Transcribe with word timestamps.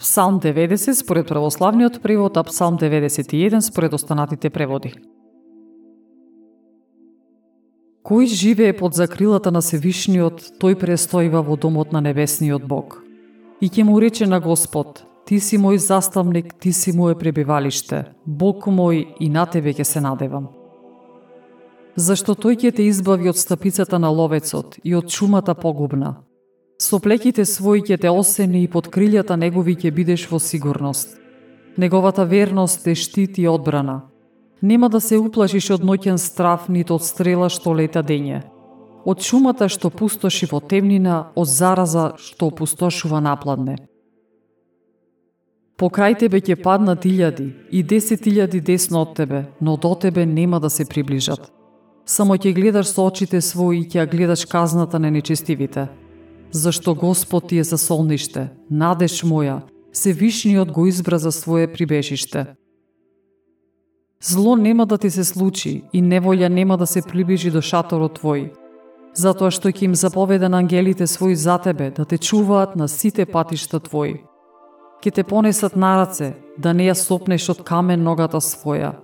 Псалм 0.00 0.40
90 0.40 0.94
според 0.94 1.28
православниот 1.28 2.00
превод, 2.02 2.36
а 2.36 2.42
Псалм 2.42 2.78
91 2.78 3.60
според 3.60 3.92
останатите 3.92 4.50
преводи. 4.50 4.94
Кој 8.00 8.26
живее 8.26 8.72
под 8.72 8.96
закрилата 8.96 9.52
на 9.52 9.60
Севишниот, 9.60 10.56
тој 10.58 10.74
престоива 10.80 11.44
во 11.44 11.56
домот 11.56 11.92
на 11.92 12.00
небесниот 12.00 12.64
Бог. 12.64 13.04
И 13.60 13.68
ќе 13.68 13.84
му 13.84 14.00
рече 14.00 14.26
на 14.26 14.40
Господ, 14.40 15.04
Ти 15.30 15.38
си 15.40 15.58
мој 15.62 15.76
заставник, 15.78 16.56
ти 16.58 16.72
си 16.72 16.90
моје 16.90 17.14
пребивалиште, 17.14 18.00
Бог 18.26 18.64
мој 18.66 19.04
и 19.22 19.28
на 19.30 19.44
тебе 19.46 19.70
ќе 19.70 19.84
се 19.86 20.00
надевам. 20.02 20.48
Зашто 21.94 22.34
тој 22.34 22.56
ќе 22.58 22.72
те 22.74 22.86
избави 22.90 23.30
од 23.30 23.38
стапицата 23.38 24.00
на 24.02 24.10
ловецот 24.10 24.80
и 24.82 24.96
од 24.98 25.06
чумата 25.06 25.54
погубна. 25.54 26.16
Со 26.90 26.98
плеките 26.98 27.44
своји 27.46 27.84
ќе 27.86 27.96
те 28.02 28.10
осени 28.10 28.64
и 28.64 28.68
под 28.68 28.88
крилјата 28.90 29.36
негови 29.38 29.76
ќе 29.78 29.92
бидеш 29.94 30.24
во 30.26 30.40
сигурност. 30.42 31.12
Неговата 31.78 32.24
верност 32.24 32.82
те 32.82 32.94
штити 32.98 33.42
и 33.42 33.48
одбрана. 33.48 34.10
Нема 34.62 34.88
да 34.88 35.00
се 35.00 35.18
уплашиш 35.18 35.68
од 35.70 35.84
ноќен 35.86 36.18
страф, 36.18 36.66
нито 36.68 36.98
од 36.98 37.06
стрела 37.06 37.46
што 37.48 37.76
лета 37.78 38.02
дење. 38.02 38.40
Од 39.06 39.22
шумата 39.22 39.68
што 39.70 39.90
пустоши 39.90 40.50
во 40.50 40.58
темнина, 40.58 41.30
од 41.36 41.46
зараза 41.46 42.08
што 42.18 42.50
опустошува 42.50 43.22
напладне. 43.22 43.78
Покрај 45.78 46.18
тебе 46.18 46.42
ќе 46.42 46.58
паднат 46.58 47.06
илјади 47.06 47.52
и 47.70 47.86
десет 47.86 48.26
илјади 48.26 48.58
десно 48.66 49.06
од 49.06 49.14
тебе, 49.14 49.46
но 49.60 49.76
до 49.76 49.94
тебе 49.94 50.26
нема 50.26 50.58
да 50.58 50.70
се 50.70 50.90
приближат. 50.90 51.52
Само 52.04 52.34
ќе 52.34 52.50
гледаш 52.50 52.90
со 52.90 53.06
очите 53.06 53.38
своји 53.38 53.84
и 53.84 53.88
ќе 53.88 54.10
гледаш 54.10 54.44
казната 54.44 54.98
на 54.98 55.10
нечестивите. 55.10 55.86
Зашто 56.52 56.94
Господ 56.94 57.48
ти 57.48 57.58
е 57.58 57.64
за 57.64 57.78
солниште, 57.78 58.48
надеж 58.70 59.22
моја, 59.22 59.60
се 59.92 60.12
вишниот 60.12 60.72
го 60.72 60.86
избра 60.86 61.18
за 61.18 61.32
свое 61.32 61.72
прибежиште. 61.72 62.46
Зло 64.22 64.56
нема 64.56 64.86
да 64.86 64.98
ти 64.98 65.10
се 65.10 65.24
случи 65.24 65.84
и 65.92 66.02
неволја 66.02 66.48
нема 66.48 66.76
да 66.76 66.86
се 66.86 67.02
приближи 67.02 67.50
до 67.50 67.62
шаторот 67.62 68.18
твој, 68.18 68.50
затоа 69.14 69.50
што 69.50 69.70
ќе 69.70 69.84
им 69.84 69.94
заповеда 69.94 70.48
на 70.48 70.58
ангелите 70.58 71.06
свои 71.06 71.36
за 71.36 71.58
тебе 71.58 71.90
да 71.90 72.04
те 72.04 72.18
чуваат 72.18 72.76
на 72.76 72.88
сите 72.88 73.26
патишта 73.26 73.80
твои. 73.80 74.20
Ке 75.02 75.10
те 75.10 75.22
понесат 75.22 75.76
на 75.76 75.96
раце, 75.96 76.34
да 76.58 76.74
не 76.74 76.90
ја 76.90 76.94
сопнеш 76.98 77.48
од 77.48 77.62
камен 77.62 78.02
ногата 78.02 78.40
своја. 78.42 78.98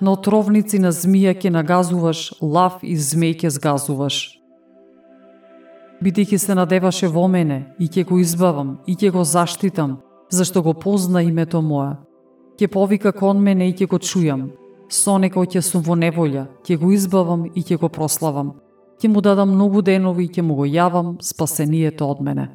На 0.00 0.12
отровници 0.18 0.78
на 0.78 0.90
змија 0.92 1.38
ќе 1.38 1.50
нагазуваш, 1.50 2.34
лав 2.42 2.82
и 2.82 2.98
змеј 2.98 3.38
ќе 3.38 3.54
сгазуваш. 3.54 4.37
Бидејќи 6.02 6.38
се 6.38 6.54
надеваше 6.54 7.08
во 7.08 7.28
мене 7.28 7.74
и 7.78 7.88
ќе 7.88 8.04
го 8.04 8.18
избавам 8.18 8.78
и 8.86 8.94
ќе 8.94 9.10
го 9.10 9.24
заштитам, 9.24 9.98
зашто 10.30 10.62
го 10.62 10.74
позна 10.74 11.22
името 11.22 11.62
моја 11.62 11.96
ќе 12.58 12.66
повика 12.66 13.12
кон 13.12 13.38
мене 13.38 13.68
и 13.68 13.72
ќе 13.72 13.86
го 13.86 13.98
чујам. 14.02 14.48
Со 14.90 15.18
некој 15.22 15.46
ќе 15.52 15.60
сум 15.62 15.82
во 15.86 15.94
неволја, 15.94 16.48
ќе 16.66 16.78
го 16.80 16.90
избавам 16.92 17.44
и 17.54 17.62
ќе 17.62 17.78
го 17.78 17.88
прославам. 17.88 18.56
Ќе 18.98 19.10
му 19.12 19.20
дадам 19.22 19.52
многу 19.54 19.82
денови 19.82 20.24
и 20.26 20.32
ќе 20.32 20.42
му 20.42 20.56
го 20.58 20.66
јавам 20.66 21.16
спасението 21.22 22.08
од 22.10 22.20
мене. 22.20 22.48